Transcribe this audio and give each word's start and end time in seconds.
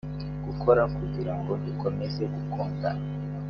gukora 0.45 0.81
kugira 0.99 1.33
ngo 1.39 1.51
dukomeze 1.65 2.23
gukundana 2.35 3.03